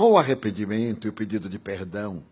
Com 0.00 0.12
o 0.12 0.16
arrependimento 0.16 1.06
e 1.06 1.10
o 1.10 1.12
pedido 1.12 1.46
de 1.46 1.58
perdão, 1.58 2.22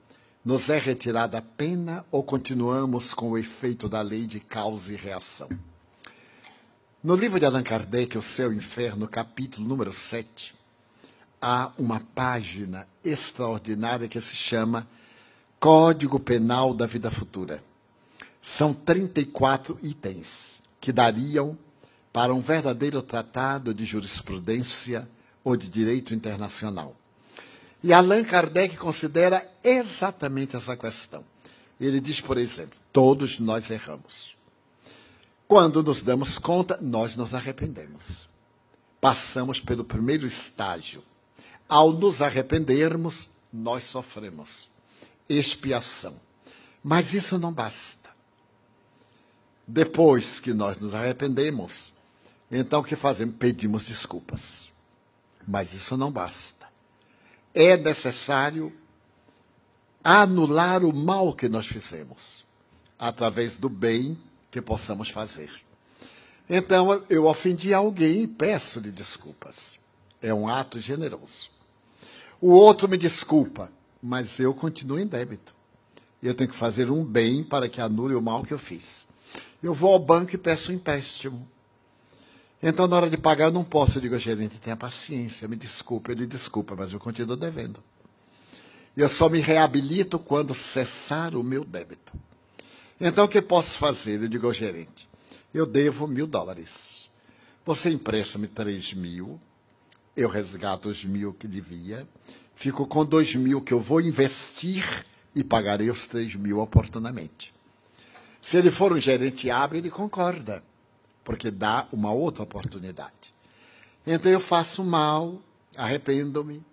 nos 0.42 0.70
é 0.70 0.78
retirada 0.78 1.36
a 1.36 1.42
pena 1.42 2.02
ou 2.10 2.22
continuamos 2.22 3.12
com 3.12 3.32
o 3.32 3.36
efeito 3.36 3.90
da 3.90 4.00
lei 4.00 4.24
de 4.24 4.40
causa 4.40 4.90
e 4.90 4.96
reação? 4.96 5.50
No 7.04 7.14
livro 7.14 7.38
de 7.38 7.44
Allan 7.44 7.62
Kardec, 7.62 8.16
O 8.16 8.22
Céu 8.22 8.50
e 8.50 8.54
o 8.54 8.56
Inferno, 8.56 9.06
capítulo 9.06 9.68
número 9.68 9.92
7, 9.92 10.54
há 11.42 11.70
uma 11.76 12.00
página 12.14 12.88
extraordinária 13.04 14.08
que 14.08 14.18
se 14.18 14.34
chama 14.34 14.88
Código 15.60 16.18
Penal 16.18 16.72
da 16.72 16.86
Vida 16.86 17.10
Futura. 17.10 17.62
São 18.40 18.72
34 18.72 19.78
itens 19.82 20.62
que 20.80 20.90
dariam 20.90 21.54
para 22.14 22.32
um 22.32 22.40
verdadeiro 22.40 23.02
tratado 23.02 23.74
de 23.74 23.84
jurisprudência 23.84 25.06
ou 25.44 25.54
de 25.54 25.68
direito 25.68 26.14
internacional. 26.14 26.96
E 27.82 27.92
Allan 27.92 28.24
Kardec 28.24 28.76
considera 28.76 29.46
exatamente 29.62 30.56
essa 30.56 30.76
questão. 30.76 31.24
Ele 31.80 32.00
diz, 32.00 32.20
por 32.20 32.36
exemplo, 32.36 32.78
todos 32.92 33.38
nós 33.38 33.70
erramos. 33.70 34.36
Quando 35.46 35.82
nos 35.82 36.02
damos 36.02 36.38
conta, 36.38 36.78
nós 36.80 37.16
nos 37.16 37.32
arrependemos. 37.34 38.28
Passamos 39.00 39.60
pelo 39.60 39.84
primeiro 39.84 40.26
estágio. 40.26 41.02
Ao 41.68 41.92
nos 41.92 42.20
arrependermos, 42.20 43.28
nós 43.52 43.84
sofremos 43.84 44.68
expiação. 45.28 46.18
Mas 46.82 47.14
isso 47.14 47.38
não 47.38 47.52
basta. 47.52 48.10
Depois 49.66 50.40
que 50.40 50.52
nós 50.52 50.78
nos 50.78 50.94
arrependemos, 50.94 51.92
então 52.50 52.80
o 52.80 52.84
que 52.84 52.96
fazemos? 52.96 53.36
Pedimos 53.38 53.86
desculpas. 53.86 54.70
Mas 55.46 55.72
isso 55.74 55.96
não 55.96 56.10
basta. 56.10 56.67
É 57.54 57.76
necessário 57.76 58.72
anular 60.02 60.84
o 60.84 60.92
mal 60.92 61.34
que 61.34 61.48
nós 61.48 61.66
fizemos 61.66 62.44
através 62.98 63.56
do 63.56 63.68
bem 63.68 64.18
que 64.50 64.60
possamos 64.60 65.08
fazer. 65.10 65.50
Então, 66.48 67.02
eu 67.10 67.26
ofendi 67.26 67.74
alguém 67.74 68.22
e 68.22 68.28
peço-lhe 68.28 68.90
desculpas. 68.90 69.78
É 70.20 70.32
um 70.32 70.48
ato 70.48 70.80
generoso. 70.80 71.50
O 72.40 72.50
outro 72.50 72.88
me 72.88 72.96
desculpa, 72.96 73.70
mas 74.02 74.38
eu 74.38 74.54
continuo 74.54 74.98
em 74.98 75.06
débito. 75.06 75.54
Eu 76.22 76.34
tenho 76.34 76.50
que 76.50 76.56
fazer 76.56 76.90
um 76.90 77.04
bem 77.04 77.44
para 77.44 77.68
que 77.68 77.80
anule 77.80 78.14
o 78.14 78.22
mal 78.22 78.42
que 78.42 78.52
eu 78.52 78.58
fiz. 78.58 79.04
Eu 79.62 79.74
vou 79.74 79.92
ao 79.92 79.98
banco 79.98 80.34
e 80.34 80.38
peço 80.38 80.72
um 80.72 80.74
empréstimo. 80.74 81.46
Então, 82.62 82.88
na 82.88 82.96
hora 82.96 83.10
de 83.10 83.16
pagar, 83.16 83.46
eu 83.46 83.52
não 83.52 83.64
posso. 83.64 83.98
Eu 83.98 84.02
digo, 84.02 84.18
gerente, 84.18 84.58
tenha 84.58 84.76
paciência, 84.76 85.46
me 85.46 85.56
desculpe. 85.56 86.12
Ele 86.12 86.26
desculpa, 86.26 86.74
mas 86.76 86.92
eu 86.92 86.98
continuo 86.98 87.36
devendo. 87.36 87.82
Eu 88.96 89.08
só 89.08 89.28
me 89.28 89.38
reabilito 89.38 90.18
quando 90.18 90.54
cessar 90.54 91.36
o 91.36 91.44
meu 91.44 91.64
débito. 91.64 92.12
Então, 93.00 93.26
o 93.26 93.28
que 93.28 93.40
posso 93.40 93.78
fazer? 93.78 94.20
Eu 94.20 94.28
digo 94.28 94.46
ao 94.46 94.52
gerente, 94.52 95.08
eu 95.54 95.64
devo 95.64 96.08
mil 96.08 96.26
dólares. 96.26 97.08
Você 97.64 97.90
empresta-me 97.90 98.48
três 98.48 98.92
mil, 98.92 99.40
eu 100.16 100.28
resgato 100.28 100.88
os 100.88 101.04
mil 101.04 101.32
que 101.32 101.46
devia, 101.46 102.08
fico 102.56 102.86
com 102.86 103.04
dois 103.04 103.36
mil 103.36 103.60
que 103.60 103.72
eu 103.72 103.80
vou 103.80 104.00
investir 104.00 105.06
e 105.32 105.44
pagarei 105.44 105.90
os 105.90 106.06
três 106.06 106.34
mil 106.34 106.58
oportunamente. 106.58 107.54
Se 108.40 108.56
ele 108.56 108.70
for 108.70 108.92
um 108.92 108.98
gerente 108.98 109.48
hábil, 109.48 109.78
ele 109.78 109.90
concorda, 109.90 110.64
porque 111.28 111.50
dá 111.50 111.86
uma 111.92 112.10
outra 112.10 112.42
oportunidade. 112.42 113.34
Então 114.06 114.32
eu 114.32 114.40
faço 114.40 114.82
mal, 114.82 115.42
arrependo-me, 115.76 116.64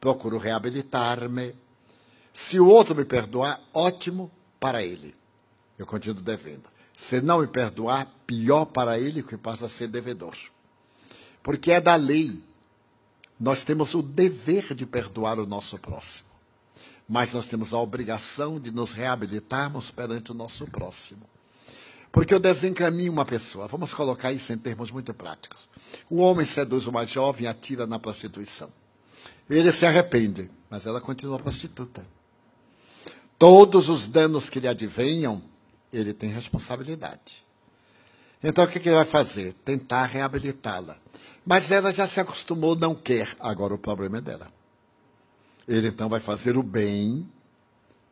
procuro 0.00 0.36
reabilitar-me. 0.36 1.54
Se 2.32 2.58
o 2.58 2.66
outro 2.66 2.92
me 2.92 3.04
perdoar, 3.04 3.60
ótimo 3.72 4.28
para 4.58 4.82
ele 4.82 5.14
eu 5.78 5.86
continuo 5.86 6.20
devendo. 6.20 6.64
Se 6.92 7.20
não 7.20 7.38
me 7.38 7.46
perdoar, 7.46 8.12
pior 8.26 8.64
para 8.64 8.98
ele 8.98 9.22
que 9.22 9.36
passa 9.36 9.66
a 9.66 9.68
ser 9.68 9.86
devedor. 9.86 10.34
Porque 11.40 11.70
é 11.70 11.80
da 11.80 11.94
lei. 11.94 12.42
Nós 13.38 13.62
temos 13.62 13.94
o 13.94 14.02
dever 14.02 14.74
de 14.74 14.86
perdoar 14.86 15.38
o 15.38 15.46
nosso 15.46 15.78
próximo. 15.78 16.30
Mas 17.08 17.32
nós 17.32 17.46
temos 17.46 17.72
a 17.72 17.78
obrigação 17.78 18.58
de 18.58 18.72
nos 18.72 18.92
reabilitarmos 18.92 19.92
perante 19.92 20.32
o 20.32 20.34
nosso 20.34 20.66
próximo. 20.66 21.22
Porque 22.12 22.34
eu 22.34 22.40
desencaminho 22.40 23.12
uma 23.12 23.24
pessoa. 23.24 23.68
Vamos 23.68 23.94
colocar 23.94 24.32
isso 24.32 24.52
em 24.52 24.58
termos 24.58 24.90
muito 24.90 25.14
práticos. 25.14 25.68
O 26.08 26.18
homem 26.18 26.44
seduz 26.44 26.86
uma 26.86 27.06
jovem 27.06 27.44
e 27.44 27.46
atira 27.46 27.86
na 27.86 27.98
prostituição. 27.98 28.68
Ele 29.48 29.72
se 29.72 29.86
arrepende, 29.86 30.50
mas 30.68 30.86
ela 30.86 31.00
continua 31.00 31.38
prostituta. 31.38 32.04
Todos 33.38 33.88
os 33.88 34.06
danos 34.06 34.50
que 34.50 34.60
lhe 34.60 34.68
advenham 34.68 35.42
ele 35.92 36.12
tem 36.12 36.30
responsabilidade. 36.30 37.44
Então, 38.42 38.64
o 38.64 38.68
que, 38.68 38.78
ele 38.78 38.94
vai 38.94 39.04
fazer? 39.04 39.54
Tentar 39.64 40.06
reabilitá-la. 40.06 40.96
Mas 41.44 41.70
ela 41.70 41.92
já 41.92 42.06
se 42.06 42.20
acostumou, 42.20 42.76
não 42.76 42.94
quer. 42.94 43.34
Agora 43.40 43.74
o 43.74 43.78
problema 43.78 44.18
é 44.18 44.20
dela. 44.20 44.52
Ele 45.66 45.88
então 45.88 46.08
vai 46.08 46.20
fazer 46.20 46.56
o 46.56 46.62
bem 46.62 47.28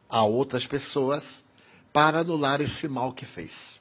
a 0.08 0.22
outras 0.22 0.66
pessoas 0.66 1.44
para 1.92 2.20
anular 2.20 2.60
esse 2.60 2.88
mal 2.88 3.12
que 3.12 3.24
fez. 3.24 3.78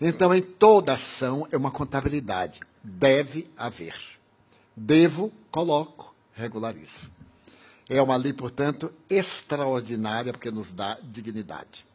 Então, 0.00 0.34
em 0.34 0.42
toda 0.42 0.92
ação 0.92 1.46
é 1.50 1.56
uma 1.56 1.70
contabilidade. 1.70 2.60
Deve 2.82 3.50
haver. 3.56 3.94
Devo, 4.76 5.32
coloco, 5.50 6.14
regularizo. 6.34 7.08
É 7.88 8.00
uma 8.00 8.16
lei, 8.16 8.32
portanto, 8.32 8.92
extraordinária, 9.08 10.32
porque 10.32 10.50
nos 10.50 10.72
dá 10.72 10.98
dignidade. 11.02 11.86